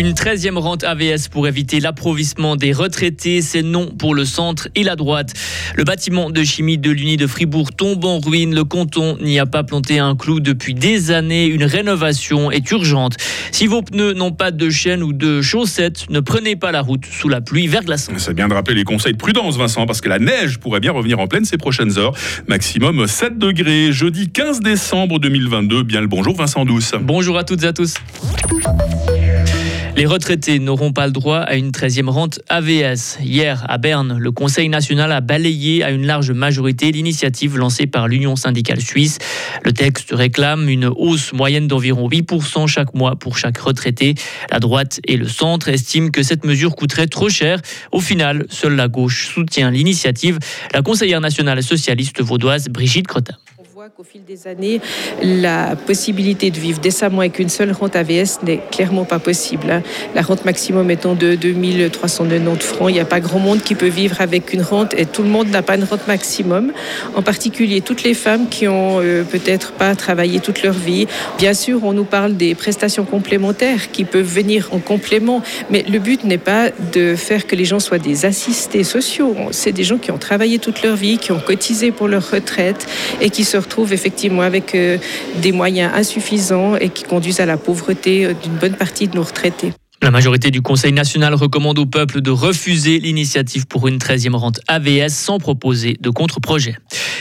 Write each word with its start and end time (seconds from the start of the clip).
Une 0.00 0.12
13e 0.12 0.56
rente 0.56 0.82
AVS 0.82 1.28
pour 1.30 1.46
éviter 1.46 1.78
l'approvissement 1.78 2.56
des 2.56 2.72
retraités, 2.72 3.42
c'est 3.42 3.60
non 3.60 3.88
pour 3.88 4.14
le 4.14 4.24
centre 4.24 4.66
et 4.74 4.82
la 4.82 4.96
droite. 4.96 5.34
Le 5.76 5.84
bâtiment 5.84 6.30
de 6.30 6.42
chimie 6.42 6.78
de 6.78 6.90
l'Uni 6.90 7.18
de 7.18 7.26
Fribourg 7.26 7.74
tombe 7.74 8.06
en 8.06 8.18
ruine. 8.18 8.54
Le 8.54 8.64
canton 8.64 9.18
n'y 9.20 9.38
a 9.38 9.44
pas 9.44 9.62
planté 9.62 9.98
un 9.98 10.16
clou 10.16 10.40
depuis 10.40 10.72
des 10.72 11.10
années. 11.10 11.44
Une 11.44 11.64
rénovation 11.64 12.50
est 12.50 12.70
urgente. 12.70 13.18
Si 13.52 13.66
vos 13.66 13.82
pneus 13.82 14.14
n'ont 14.14 14.32
pas 14.32 14.52
de 14.52 14.70
chaîne 14.70 15.02
ou 15.02 15.12
de 15.12 15.42
chaussettes, 15.42 16.06
ne 16.08 16.20
prenez 16.20 16.56
pas 16.56 16.72
la 16.72 16.80
route 16.80 17.04
sous 17.04 17.28
la 17.28 17.42
pluie 17.42 17.66
verglaçante. 17.66 18.18
C'est 18.20 18.32
bien 18.32 18.48
de 18.48 18.54
rappeler 18.54 18.76
les 18.76 18.84
conseils 18.84 19.12
de 19.12 19.18
prudence, 19.18 19.58
Vincent, 19.58 19.84
parce 19.84 20.00
que 20.00 20.08
la 20.08 20.18
neige 20.18 20.60
pourrait 20.60 20.80
bien 20.80 20.92
revenir 20.92 21.18
en 21.18 21.26
pleine 21.26 21.44
ces 21.44 21.58
prochaines 21.58 21.98
heures. 21.98 22.14
Maximum 22.48 23.06
7 23.06 23.36
degrés. 23.36 23.92
Jeudi 23.92 24.30
15 24.30 24.60
décembre 24.60 25.18
2022. 25.18 25.82
Bien 25.82 26.00
le 26.00 26.06
bonjour, 26.06 26.34
Vincent 26.36 26.64
Douce. 26.64 26.94
Bonjour 27.02 27.36
à 27.36 27.44
toutes 27.44 27.64
et 27.64 27.66
à 27.66 27.74
tous. 27.74 27.96
Les 29.96 30.06
retraités 30.06 30.58
n'auront 30.58 30.92
pas 30.92 31.06
le 31.06 31.12
droit 31.12 31.38
à 31.38 31.56
une 31.56 31.70
13e 31.70 32.08
rente 32.08 32.40
AVS. 32.48 33.18
Hier, 33.22 33.64
à 33.68 33.76
Berne, 33.76 34.16
le 34.18 34.32
Conseil 34.32 34.68
national 34.68 35.12
a 35.12 35.20
balayé 35.20 35.82
à 35.82 35.90
une 35.90 36.06
large 36.06 36.30
majorité 36.30 36.90
l'initiative 36.90 37.58
lancée 37.58 37.86
par 37.86 38.08
l'Union 38.08 38.36
syndicale 38.36 38.80
suisse. 38.80 39.18
Le 39.62 39.72
texte 39.72 40.12
réclame 40.12 40.68
une 40.68 40.86
hausse 40.86 41.32
moyenne 41.32 41.68
d'environ 41.68 42.08
8% 42.08 42.66
chaque 42.66 42.94
mois 42.94 43.16
pour 43.16 43.36
chaque 43.36 43.58
retraité. 43.58 44.14
La 44.50 44.58
droite 44.58 45.00
et 45.04 45.16
le 45.16 45.28
centre 45.28 45.68
estiment 45.68 46.10
que 46.10 46.22
cette 46.22 46.44
mesure 46.44 46.76
coûterait 46.76 47.08
trop 47.08 47.28
cher. 47.28 47.60
Au 47.92 48.00
final, 48.00 48.46
seule 48.48 48.76
la 48.76 48.88
gauche 48.88 49.28
soutient 49.28 49.70
l'initiative. 49.70 50.38
La 50.72 50.82
conseillère 50.82 51.20
nationale 51.20 51.62
socialiste 51.62 52.22
vaudoise 52.22 52.68
Brigitte 52.68 53.06
Crotin 53.06 53.36
qu'au 53.88 54.04
fil 54.04 54.24
des 54.24 54.46
années, 54.46 54.80
la 55.22 55.74
possibilité 55.74 56.50
de 56.50 56.58
vivre 56.58 56.80
décemment 56.80 57.20
avec 57.20 57.38
une 57.38 57.48
seule 57.48 57.72
rente 57.72 57.96
AVS 57.96 58.40
n'est 58.42 58.60
clairement 58.70 59.04
pas 59.04 59.18
possible. 59.18 59.70
Hein. 59.70 59.82
La 60.14 60.22
rente 60.22 60.44
maximum 60.44 60.90
étant 60.90 61.14
de 61.14 61.34
2390 61.34 62.66
francs, 62.66 62.90
il 62.90 62.94
n'y 62.94 63.00
a 63.00 63.04
pas 63.04 63.20
grand 63.20 63.38
monde 63.38 63.62
qui 63.62 63.74
peut 63.74 63.88
vivre 63.88 64.20
avec 64.20 64.52
une 64.52 64.62
rente 64.62 64.92
et 64.98 65.06
tout 65.06 65.22
le 65.22 65.28
monde 65.28 65.48
n'a 65.48 65.62
pas 65.62 65.76
une 65.76 65.84
rente 65.84 66.06
maximum. 66.06 66.72
En 67.14 67.22
particulier 67.22 67.80
toutes 67.80 68.02
les 68.02 68.14
femmes 68.14 68.48
qui 68.48 68.68
ont 68.68 69.00
euh, 69.00 69.22
peut-être 69.22 69.72
pas 69.72 69.94
travaillé 69.94 70.40
toute 70.40 70.62
leur 70.62 70.74
vie. 70.74 71.06
Bien 71.38 71.54
sûr, 71.54 71.84
on 71.84 71.92
nous 71.92 72.04
parle 72.04 72.36
des 72.36 72.54
prestations 72.54 73.04
complémentaires 73.04 73.90
qui 73.92 74.04
peuvent 74.04 74.26
venir 74.26 74.68
en 74.72 74.78
complément, 74.78 75.42
mais 75.70 75.84
le 75.88 75.98
but 75.98 76.24
n'est 76.24 76.38
pas 76.38 76.70
de 76.92 77.14
faire 77.14 77.46
que 77.46 77.56
les 77.56 77.64
gens 77.64 77.80
soient 77.80 77.98
des 77.98 78.26
assistés 78.26 78.84
sociaux. 78.84 79.34
C'est 79.52 79.72
des 79.72 79.84
gens 79.84 79.98
qui 79.98 80.10
ont 80.10 80.18
travaillé 80.18 80.58
toute 80.58 80.82
leur 80.82 80.96
vie, 80.96 81.18
qui 81.18 81.32
ont 81.32 81.40
cotisé 81.40 81.92
pour 81.92 82.08
leur 82.08 82.30
retraite 82.30 82.86
et 83.20 83.30
qui 83.30 83.44
se 83.44 83.56
trouve 83.70 83.94
effectivement 83.94 84.42
avec 84.42 84.74
euh, 84.74 84.98
des 85.36 85.52
moyens 85.52 85.90
insuffisants 85.94 86.76
et 86.76 86.90
qui 86.90 87.04
conduisent 87.04 87.40
à 87.40 87.46
la 87.46 87.56
pauvreté 87.56 88.26
euh, 88.26 88.34
d'une 88.34 88.56
bonne 88.56 88.74
partie 88.74 89.08
de 89.08 89.16
nos 89.16 89.22
retraités. 89.22 89.72
La 90.02 90.10
majorité 90.10 90.50
du 90.50 90.62
Conseil 90.62 90.92
national 90.92 91.34
recommande 91.34 91.78
au 91.78 91.84
peuple 91.84 92.22
de 92.22 92.30
refuser 92.30 92.98
l'initiative 93.00 93.66
pour 93.66 93.86
une 93.86 93.98
13e 93.98 94.34
rente 94.34 94.60
AVS 94.66 95.12
sans 95.12 95.38
proposer 95.38 95.98
de 96.00 96.08
contre-projet. 96.08 96.78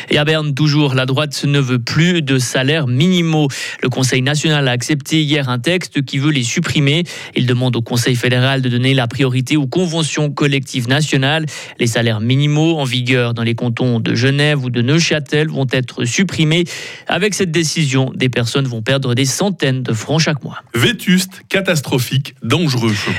Et 0.09 0.17
à 0.17 0.23
Berne, 0.23 0.53
toujours, 0.53 0.95
la 0.95 1.05
droite 1.05 1.44
ne 1.44 1.59
veut 1.59 1.77
plus 1.77 2.22
de 2.22 2.39
salaires 2.39 2.88
minimaux. 2.88 3.50
Le 3.83 3.89
Conseil 3.89 4.22
national 4.22 4.67
a 4.69 4.72
accepté 4.72 5.22
hier 5.22 5.50
un 5.50 5.59
texte 5.59 6.03
qui 6.03 6.19
veut 6.19 6.31
les 6.31 6.41
supprimer. 6.41 7.03
Il 7.35 7.45
demande 7.45 7.75
au 7.75 7.81
Conseil 7.81 8.16
fédéral 8.16 8.61
de 8.61 8.69
donner 8.69 8.94
la 8.94 9.07
priorité 9.07 9.57
aux 9.57 9.67
conventions 9.67 10.31
collectives 10.31 10.88
nationales. 10.88 11.45
Les 11.80 11.88
salaires 11.88 12.22
minimaux 12.22 12.80
en 12.80 12.85
vigueur 12.85 13.33
dans 13.33 13.44
les 13.44 13.55
cantons 13.55 14.00
de 14.00 14.16
Genève 14.16 14.63
ou 14.63 14.69
de 14.69 14.81
Neuchâtel 14.81 15.50
vont 15.50 15.67
être 15.69 16.05
supprimés. 16.05 16.63
Avec 17.07 17.33
cette 17.33 17.52
décision, 17.52 18.11
des 18.16 18.30
personnes 18.30 18.67
vont 18.67 18.81
perdre 18.81 19.16
des 19.16 19.25
centaines 19.25 19.83
de 19.83 19.91
francs 19.91 20.22
chaque 20.22 20.44
mois. 20.45 20.63
Vétuste, 20.73 21.41
catastrophique, 21.50 22.35
dangereux 22.41 22.69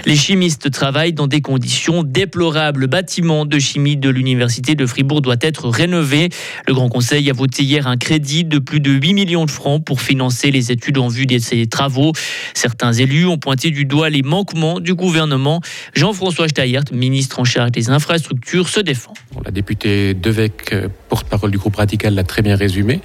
les 0.06 0.16
chimistes 0.16 0.70
travaillent 0.70 1.12
dans 1.12 1.26
des 1.26 1.40
conditions 1.40 2.02
déplorables. 2.02 2.80
Le 2.80 2.86
bâtiment 2.86 3.46
de 3.46 3.58
chimie 3.58 3.96
de 3.96 4.08
l'université 4.08 4.74
de 4.74 4.86
Fribourg 4.86 5.22
doit 5.22 5.36
être 5.40 5.68
rénové. 5.68 6.28
Le 6.66 6.74
Grand 6.74 6.88
Conseil 6.88 7.28
a 7.30 7.32
voté 7.32 7.62
hier 7.62 7.86
un 7.86 7.96
crédit 7.96 8.44
de 8.44 8.58
plus 8.58 8.80
de 8.80 8.90
8 8.90 9.14
millions 9.14 9.44
de 9.44 9.50
francs 9.50 9.84
pour 9.84 10.00
financer 10.00 10.50
les 10.50 10.72
études 10.72 10.98
en 10.98 11.08
vue 11.08 11.26
de 11.26 11.38
ces 11.38 11.66
travaux. 11.66 12.12
Certains 12.54 12.92
élus 12.92 13.26
ont 13.26 13.38
pointé 13.38 13.70
du 13.70 13.84
doigt 13.84 14.10
les 14.10 14.22
manquements 14.22 14.80
du 14.80 14.94
gouvernement. 14.94 15.60
Jean-François 15.94 16.48
Steyert, 16.48 16.84
ministre 16.92 17.40
en 17.40 17.44
charge 17.44 17.72
des 17.72 17.90
infrastructures, 17.90 18.68
se 18.68 18.80
défend. 18.80 19.14
La 19.44 19.52
députée 19.52 20.12
Devec, 20.12 20.72
euh, 20.72 20.88
porte-parole 21.08 21.52
du 21.52 21.58
groupe 21.58 21.76
radical, 21.76 22.14
l'a 22.14 22.24
très 22.24 22.42
bien 22.42 22.56
résumé. 22.56 23.00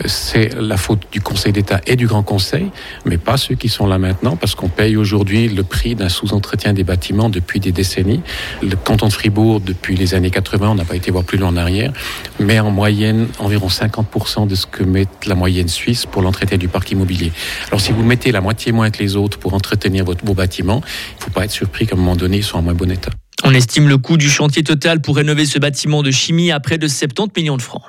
Euh, 0.00 0.08
c'est 0.08 0.54
la 0.54 0.76
faute 0.76 1.06
du 1.10 1.22
Conseil 1.22 1.52
d'État 1.52 1.80
et 1.86 1.96
du 1.96 2.06
Grand 2.06 2.22
Conseil, 2.22 2.70
mais 3.06 3.16
pas 3.16 3.38
ceux 3.38 3.54
qui 3.54 3.70
sont 3.70 3.86
là 3.86 3.96
maintenant, 3.96 4.36
parce 4.36 4.54
qu'on 4.54 4.68
paye 4.68 4.96
aujourd'hui 4.96 5.48
le 5.48 5.62
prix 5.62 5.94
d'un 5.94 6.10
sous-entretien 6.10 6.74
des 6.74 6.84
bâtiments 6.84 7.30
depuis 7.30 7.60
des 7.60 7.72
décennies. 7.72 8.20
Le 8.62 8.76
canton 8.76 9.08
de 9.08 9.12
Fribourg, 9.12 9.60
depuis 9.60 9.96
les 9.96 10.14
années 10.14 10.30
80, 10.30 10.68
on 10.68 10.74
n'a 10.74 10.84
pas 10.84 10.96
été 10.96 11.10
voir 11.10 11.24
plus 11.24 11.38
loin 11.38 11.48
en 11.48 11.56
arrière, 11.56 11.92
mais 12.38 12.60
en 12.60 12.70
moyenne 12.70 13.28
environ 13.38 13.68
50% 13.68 14.46
de 14.46 14.54
ce 14.54 14.66
que 14.66 14.84
met 14.84 15.06
la 15.24 15.34
moyenne 15.34 15.68
suisse 15.68 16.04
pour 16.04 16.20
l'entretien 16.20 16.58
du 16.58 16.68
parc 16.68 16.90
immobilier. 16.90 17.32
Alors 17.68 17.80
si 17.80 17.92
vous 17.92 18.02
mettez 18.02 18.32
la 18.32 18.42
moitié 18.42 18.72
moins 18.72 18.90
que 18.90 19.02
les 19.02 19.16
autres 19.16 19.38
pour 19.38 19.54
entretenir 19.54 20.04
votre 20.04 20.24
beau 20.26 20.34
bâtiment, 20.34 20.82
il 20.84 21.20
ne 21.20 21.24
faut 21.24 21.30
pas 21.30 21.46
être 21.46 21.50
surpris 21.50 21.86
qu'à 21.86 21.96
un 21.96 21.98
moment 21.98 22.16
donné, 22.16 22.36
ils 22.36 22.44
soient 22.44 22.60
en 22.60 22.62
moins 22.62 22.74
bon 22.74 22.90
état. 22.90 23.10
On 23.42 23.54
estime 23.54 23.88
le 23.88 23.96
coût 23.96 24.16
du 24.16 24.28
chantier 24.28 24.62
total 24.62 25.00
pour 25.00 25.16
rénover 25.16 25.46
ce 25.46 25.58
bâtiment 25.58 26.02
de 26.02 26.10
chimie 26.10 26.50
à 26.50 26.60
près 26.60 26.76
de 26.76 26.86
70 26.86 27.40
millions 27.40 27.56
de 27.56 27.62
francs. 27.62 27.82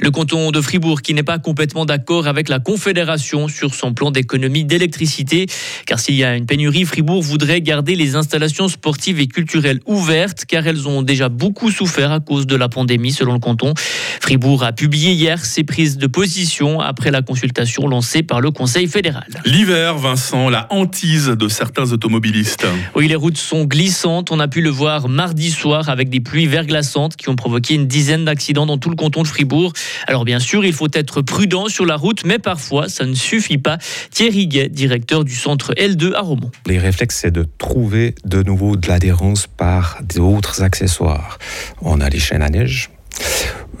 Le 0.00 0.10
canton 0.10 0.50
de 0.50 0.60
Fribourg 0.60 1.02
qui 1.02 1.14
n'est 1.14 1.22
pas 1.22 1.38
complètement 1.38 1.84
d'accord 1.84 2.26
avec 2.26 2.48
la 2.48 2.58
Confédération 2.58 3.48
sur 3.48 3.74
son 3.74 3.92
plan 3.92 4.10
d'économie 4.10 4.64
d'électricité. 4.64 5.46
Car 5.86 5.98
s'il 5.98 6.14
y 6.14 6.24
a 6.24 6.36
une 6.36 6.46
pénurie, 6.46 6.84
Fribourg 6.84 7.22
voudrait 7.22 7.60
garder 7.60 7.96
les 7.96 8.14
installations 8.14 8.68
sportives 8.68 9.20
et 9.20 9.26
culturelles 9.26 9.80
ouvertes 9.86 10.44
car 10.46 10.66
elles 10.66 10.88
ont 10.88 11.02
déjà 11.02 11.28
beaucoup 11.28 11.70
souffert 11.70 12.12
à 12.12 12.20
cause 12.20 12.46
de 12.46 12.56
la 12.56 12.68
pandémie 12.68 13.12
selon 13.12 13.34
le 13.34 13.40
canton. 13.40 13.74
Fribourg 14.20 14.62
a 14.62 14.72
publié 14.72 15.12
hier 15.12 15.44
ses 15.44 15.64
prises 15.64 15.98
de 15.98 16.06
position 16.06 16.80
après 16.80 17.10
la 17.10 17.22
consultation 17.22 17.88
lancée 17.88 18.22
par 18.22 18.40
le 18.40 18.50
Conseil 18.50 18.86
fédéral. 18.86 19.26
L'hiver, 19.44 19.98
Vincent, 19.98 20.48
la 20.48 20.66
hantise 20.70 21.28
de 21.28 21.48
certains 21.48 21.92
automobilistes. 21.92 22.66
Oui, 22.94 23.08
les 23.08 23.16
routes 23.16 23.38
sont 23.38 23.64
glissantes. 23.64 24.30
On 24.30 24.40
a 24.40 24.48
pu 24.48 24.60
le 24.60 24.70
voir 24.70 24.83
mardi 25.08 25.50
soir 25.50 25.88
avec 25.88 26.10
des 26.10 26.20
pluies 26.20 26.46
verglaçantes 26.46 27.16
qui 27.16 27.28
ont 27.28 27.36
provoqué 27.36 27.74
une 27.74 27.86
dizaine 27.86 28.24
d'accidents 28.24 28.66
dans 28.66 28.78
tout 28.78 28.90
le 28.90 28.96
canton 28.96 29.22
de 29.22 29.26
Fribourg. 29.26 29.72
Alors 30.06 30.24
bien 30.24 30.38
sûr, 30.38 30.64
il 30.64 30.72
faut 30.72 30.88
être 30.92 31.22
prudent 31.22 31.68
sur 31.68 31.86
la 31.86 31.96
route, 31.96 32.24
mais 32.24 32.38
parfois 32.38 32.88
ça 32.88 33.06
ne 33.06 33.14
suffit 33.14 33.58
pas. 33.58 33.78
Thierry 34.10 34.46
Guet, 34.46 34.68
directeur 34.68 35.24
du 35.24 35.34
centre 35.34 35.72
L2 35.74 36.14
à 36.14 36.20
Romont. 36.20 36.50
Les 36.66 36.78
réflexes, 36.78 37.20
c'est 37.22 37.30
de 37.30 37.46
trouver 37.58 38.14
de 38.24 38.42
nouveau 38.42 38.76
de 38.76 38.86
l'adhérence 38.86 39.46
par 39.46 39.98
d'autres 40.14 40.62
accessoires. 40.62 41.38
On 41.80 42.00
a 42.00 42.08
les 42.10 42.18
chaînes 42.18 42.42
à 42.42 42.50
neige, 42.50 42.90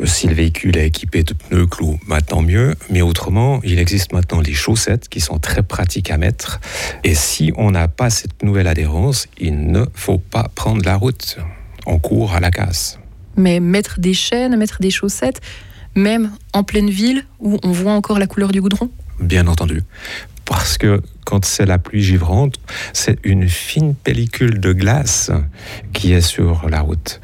si 0.04 0.26
le 0.26 0.34
véhicule 0.34 0.76
est 0.76 0.86
équipé 0.86 1.22
de 1.22 1.34
pneus 1.34 1.66
clous, 1.66 1.98
maintenant 2.06 2.42
mieux. 2.42 2.74
Mais 2.90 3.02
autrement, 3.02 3.60
il 3.64 3.78
existe 3.78 4.12
maintenant 4.12 4.40
les 4.40 4.54
chaussettes 4.54 5.08
qui 5.08 5.20
sont 5.20 5.38
très 5.38 5.62
pratiques 5.62 6.10
à 6.10 6.16
mettre. 6.16 6.60
Et 7.04 7.14
si 7.14 7.52
on 7.56 7.70
n'a 7.70 7.88
pas 7.88 8.10
cette 8.10 8.42
nouvelle 8.42 8.66
adhérence, 8.66 9.28
il 9.38 9.66
ne 9.70 9.84
faut 9.94 10.18
pas 10.18 10.50
prendre 10.54 10.84
la 10.84 10.96
route. 10.96 11.38
On 11.86 11.98
court 11.98 12.34
à 12.34 12.40
la 12.40 12.50
casse. 12.50 12.98
Mais 13.36 13.60
mettre 13.60 14.00
des 14.00 14.14
chaînes, 14.14 14.56
mettre 14.56 14.80
des 14.80 14.90
chaussettes, 14.90 15.40
même 15.94 16.30
en 16.52 16.64
pleine 16.64 16.90
ville 16.90 17.24
où 17.40 17.58
on 17.62 17.72
voit 17.72 17.92
encore 17.92 18.18
la 18.18 18.26
couleur 18.26 18.52
du 18.52 18.60
goudron? 18.60 18.90
Bien 19.20 19.46
entendu. 19.46 19.82
Parce 20.44 20.76
que 20.76 21.02
quand 21.24 21.44
c'est 21.44 21.66
la 21.66 21.78
pluie 21.78 22.02
givrante, 22.02 22.56
c'est 22.92 23.18
une 23.24 23.48
fine 23.48 23.94
pellicule 23.94 24.60
de 24.60 24.72
glace 24.72 25.30
qui 25.92 26.12
est 26.12 26.20
sur 26.20 26.68
la 26.68 26.80
route. 26.80 27.20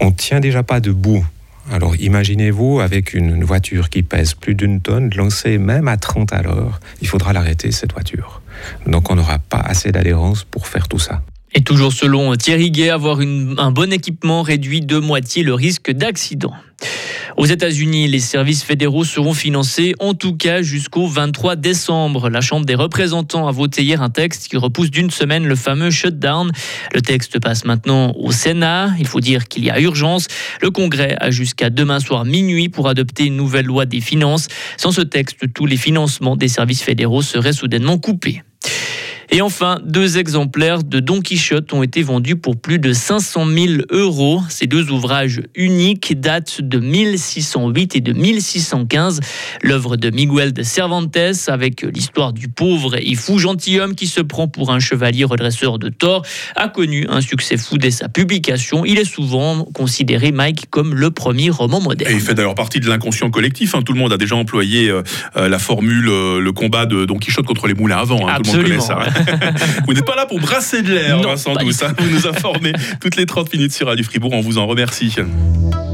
On 0.00 0.10
tient 0.10 0.40
déjà 0.40 0.62
pas 0.62 0.80
debout. 0.80 1.24
Alors 1.70 1.94
imaginez-vous 1.96 2.80
avec 2.80 3.14
une 3.14 3.44
voiture 3.44 3.90
qui 3.90 4.02
pèse 4.02 4.34
plus 4.34 4.56
d'une 4.56 4.80
tonne, 4.80 5.10
lancée 5.14 5.56
même 5.56 5.86
à 5.86 5.96
30 5.96 6.32
à 6.32 6.42
l'heure, 6.42 6.80
il 7.00 7.06
faudra 7.06 7.32
l'arrêter 7.32 7.70
cette 7.70 7.92
voiture. 7.92 8.42
Donc 8.86 9.08
on 9.10 9.14
n'aura 9.14 9.38
pas 9.38 9.60
assez 9.60 9.92
d'adhérence 9.92 10.42
pour 10.42 10.66
faire 10.66 10.88
tout 10.88 10.98
ça. 10.98 11.22
Et 11.54 11.62
toujours 11.62 11.92
selon 11.92 12.34
Thierry 12.34 12.72
Gay, 12.72 12.90
avoir 12.90 13.20
un 13.20 13.70
bon 13.70 13.92
équipement 13.92 14.42
réduit 14.42 14.80
de 14.80 14.98
moitié 14.98 15.42
le 15.44 15.54
risque 15.54 15.92
d'accident. 15.92 16.54
Aux 17.36 17.46
États-Unis, 17.46 18.08
les 18.08 18.18
services 18.20 18.62
fédéraux 18.62 19.04
seront 19.04 19.34
financés 19.34 19.94
en 19.98 20.14
tout 20.14 20.36
cas 20.36 20.62
jusqu'au 20.62 21.06
23 21.06 21.56
décembre. 21.56 22.28
La 22.28 22.40
Chambre 22.40 22.66
des 22.66 22.74
représentants 22.74 23.48
a 23.48 23.52
voté 23.52 23.82
hier 23.82 24.02
un 24.02 24.10
texte 24.10 24.48
qui 24.48 24.56
repousse 24.56 24.90
d'une 24.90 25.10
semaine 25.10 25.46
le 25.46 25.56
fameux 25.56 25.90
shutdown. 25.90 26.50
Le 26.94 27.00
texte 27.00 27.38
passe 27.38 27.64
maintenant 27.64 28.12
au 28.16 28.32
Sénat. 28.32 28.90
Il 28.98 29.06
faut 29.06 29.20
dire 29.20 29.48
qu'il 29.48 29.64
y 29.64 29.70
a 29.70 29.80
urgence. 29.80 30.26
Le 30.60 30.70
Congrès 30.70 31.16
a 31.20 31.30
jusqu'à 31.30 31.70
demain 31.70 32.00
soir 32.00 32.24
minuit 32.24 32.68
pour 32.68 32.88
adopter 32.88 33.26
une 33.26 33.36
nouvelle 33.36 33.66
loi 33.66 33.86
des 33.86 34.00
finances. 34.00 34.48
Sans 34.76 34.92
ce 34.92 35.02
texte, 35.02 35.52
tous 35.54 35.66
les 35.66 35.76
financements 35.76 36.36
des 36.36 36.48
services 36.48 36.82
fédéraux 36.82 37.22
seraient 37.22 37.52
soudainement 37.52 37.98
coupés. 37.98 38.42
Et 39.32 39.42
enfin, 39.42 39.78
deux 39.84 40.18
exemplaires 40.18 40.82
de 40.82 40.98
Don 40.98 41.20
Quichotte 41.20 41.72
ont 41.72 41.82
été 41.82 42.02
vendus 42.02 42.36
pour 42.36 42.56
plus 42.56 42.78
de 42.78 42.92
500 42.92 43.46
000 43.46 43.82
euros. 43.90 44.42
Ces 44.48 44.66
deux 44.66 44.90
ouvrages 44.90 45.42
uniques 45.54 46.20
datent 46.20 46.60
de 46.60 46.78
1608 46.78 47.96
et 47.96 48.00
de 48.00 48.12
1615. 48.12 49.20
L'œuvre 49.62 49.96
de 49.96 50.10
Miguel 50.10 50.52
de 50.52 50.62
Cervantes 50.62 51.16
avec 51.48 51.82
l'histoire 51.82 52.32
du 52.32 52.48
pauvre 52.48 52.96
et 52.96 53.14
fou 53.14 53.38
gentilhomme 53.38 53.94
qui 53.94 54.06
se 54.06 54.20
prend 54.20 54.48
pour 54.48 54.70
un 54.70 54.80
chevalier 54.80 55.24
redresseur 55.24 55.78
de 55.78 55.88
tort 55.88 56.24
a 56.56 56.68
connu 56.68 57.06
un 57.08 57.20
succès 57.20 57.56
fou 57.56 57.78
dès 57.78 57.90
sa 57.90 58.08
publication. 58.08 58.84
Il 58.84 58.98
est 58.98 59.04
souvent 59.04 59.64
considéré, 59.74 60.32
Mike, 60.32 60.66
comme 60.70 60.94
le 60.94 61.10
premier 61.10 61.50
roman 61.50 61.80
moderne. 61.80 62.12
Et 62.12 62.14
il 62.14 62.20
fait 62.20 62.34
d'ailleurs 62.34 62.54
partie 62.54 62.80
de 62.80 62.88
l'inconscient 62.88 63.30
collectif. 63.30 63.74
Hein. 63.74 63.82
Tout 63.82 63.92
le 63.92 63.98
monde 63.98 64.12
a 64.12 64.16
déjà 64.16 64.36
employé 64.36 64.88
euh, 64.88 65.02
euh, 65.36 65.48
la 65.48 65.58
formule, 65.58 66.08
euh, 66.08 66.40
le 66.40 66.52
combat 66.52 66.86
de 66.86 67.04
Don 67.04 67.18
Quichotte 67.18 67.46
contre 67.46 67.66
les 67.66 67.74
moulins 67.74 67.98
à 67.98 68.04
vent. 68.04 68.28
Hein. 68.28 68.38
Tout 68.42 68.52
le 68.52 68.58
monde 68.58 68.66
connaît 68.66 68.80
ça. 68.80 68.98
Hein. 69.28 69.54
vous 69.86 69.92
n'êtes 69.94 70.04
pas 70.04 70.16
là 70.16 70.26
pour 70.26 70.40
brasser 70.40 70.82
de 70.82 70.92
l'air, 70.92 71.20
Vincent 71.20 71.54
Douce. 71.54 71.82
hein. 71.82 71.94
Vous 71.98 72.08
nous 72.10 72.26
informez 72.26 72.72
toutes 73.00 73.16
les 73.16 73.26
30 73.26 73.52
minutes 73.52 73.72
sur 73.72 73.86
Radio 73.86 74.04
Fribourg. 74.04 74.32
On 74.32 74.40
vous 74.40 74.58
en 74.58 74.66
remercie. 74.66 75.14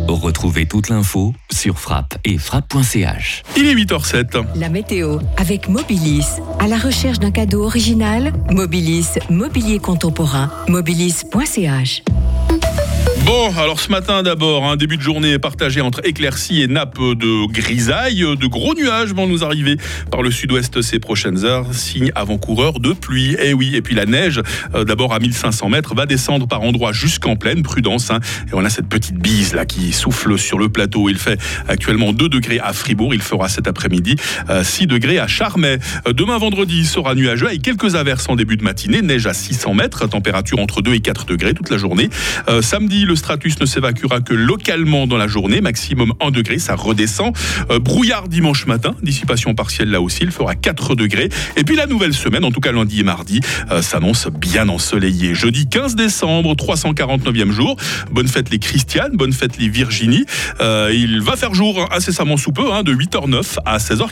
Retrouvez 0.08 0.66
toute 0.66 0.88
l'info 0.88 1.34
sur 1.52 1.78
frappe 1.80 2.14
et 2.24 2.38
frappe.ch. 2.38 3.42
Il 3.56 3.66
est 3.66 3.74
8h07. 3.74 4.44
La 4.54 4.68
météo 4.68 5.18
avec 5.36 5.68
Mobilis. 5.68 6.26
À 6.60 6.68
la 6.68 6.76
recherche 6.78 7.18
d'un 7.18 7.32
cadeau 7.32 7.64
original, 7.64 8.32
Mobilis, 8.50 9.08
mobilier 9.30 9.78
contemporain, 9.80 10.50
mobilis.ch. 10.68 12.02
Bon, 13.26 13.52
alors 13.58 13.80
ce 13.80 13.90
matin 13.90 14.22
d'abord, 14.22 14.66
un 14.66 14.76
début 14.76 14.96
de 14.96 15.02
journée 15.02 15.36
partagé 15.40 15.80
entre 15.80 16.00
éclaircies 16.06 16.62
et 16.62 16.68
nappes 16.68 17.00
de 17.00 17.52
grisaille. 17.52 18.20
De 18.20 18.46
gros 18.46 18.72
nuages 18.76 19.12
vont 19.12 19.26
nous 19.26 19.42
arriver 19.42 19.78
par 20.12 20.22
le 20.22 20.30
sud-ouest 20.30 20.80
ces 20.80 21.00
prochaines 21.00 21.44
heures, 21.44 21.74
signe 21.74 22.12
avant-coureur 22.14 22.78
de 22.78 22.92
pluie. 22.92 23.36
Et 23.42 23.52
oui, 23.52 23.74
et 23.74 23.82
puis 23.82 23.96
la 23.96 24.06
neige, 24.06 24.40
euh, 24.76 24.84
d'abord 24.84 25.12
à 25.12 25.18
1500 25.18 25.68
mètres, 25.70 25.92
va 25.96 26.06
descendre 26.06 26.46
par 26.46 26.62
endroits 26.62 26.92
jusqu'en 26.92 27.34
plaine, 27.34 27.64
prudence. 27.64 28.12
hein. 28.12 28.20
Et 28.48 28.54
on 28.54 28.64
a 28.64 28.70
cette 28.70 28.88
petite 28.88 29.16
bise 29.16 29.54
là 29.54 29.66
qui 29.66 29.92
souffle 29.92 30.38
sur 30.38 30.60
le 30.60 30.68
plateau. 30.68 31.08
Il 31.08 31.18
fait 31.18 31.40
actuellement 31.66 32.12
2 32.12 32.28
degrés 32.28 32.60
à 32.60 32.72
Fribourg, 32.72 33.12
il 33.12 33.22
fera 33.22 33.48
cet 33.48 33.66
après-midi 33.66 34.14
euh, 34.50 34.62
6 34.62 34.86
degrés 34.86 35.18
à 35.18 35.26
Charmey. 35.26 35.80
Euh, 36.06 36.12
Demain 36.12 36.38
vendredi 36.38 36.86
sera 36.86 37.16
nuageux 37.16 37.48
avec 37.48 37.62
quelques 37.62 37.96
averses 37.96 38.28
en 38.28 38.36
début 38.36 38.56
de 38.56 38.62
matinée, 38.62 39.02
neige 39.02 39.26
à 39.26 39.34
600 39.34 39.74
mètres, 39.74 40.06
température 40.06 40.60
entre 40.60 40.80
2 40.80 40.94
et 40.94 41.00
4 41.00 41.26
degrés 41.26 41.54
toute 41.54 41.70
la 41.70 41.76
journée. 41.76 42.08
Euh, 42.48 42.62
samedi, 42.62 43.04
le 43.04 43.15
stratus 43.16 43.58
ne 43.60 43.66
s'évacuera 43.66 44.20
que 44.20 44.34
localement 44.34 45.06
dans 45.06 45.16
la 45.16 45.26
journée, 45.26 45.60
maximum 45.60 46.12
1 46.20 46.30
degré, 46.30 46.58
ça 46.58 46.74
redescend. 46.74 47.32
Euh, 47.70 47.78
brouillard 47.78 48.28
dimanche 48.28 48.66
matin, 48.66 48.94
dissipation 49.02 49.54
partielle 49.54 49.90
là 49.90 50.00
aussi, 50.00 50.20
il 50.22 50.30
fera 50.30 50.54
4 50.54 50.94
degrés. 50.94 51.28
Et 51.56 51.64
puis 51.64 51.76
la 51.76 51.86
nouvelle 51.86 52.14
semaine, 52.14 52.44
en 52.44 52.50
tout 52.50 52.60
cas 52.60 52.72
lundi 52.72 53.00
et 53.00 53.02
mardi, 53.02 53.40
euh, 53.70 53.82
s'annonce 53.82 54.28
bien 54.28 54.68
ensoleillé. 54.68 55.34
Jeudi 55.34 55.68
15 55.68 55.96
décembre, 55.96 56.54
349e 56.54 57.50
jour. 57.50 57.76
Bonne 58.10 58.28
fête 58.28 58.50
les 58.50 58.58
Christianes, 58.58 59.12
bonne 59.14 59.32
fête 59.32 59.58
les 59.58 59.68
Virginie. 59.68 60.24
Euh, 60.60 60.90
il 60.94 61.20
va 61.20 61.36
faire 61.36 61.54
jour 61.54 61.88
incessamment 61.92 62.36
sous 62.36 62.52
peu, 62.52 62.72
hein, 62.72 62.82
de 62.82 62.94
8h09 62.94 63.58
à 63.64 63.78
16h40. 63.78 64.06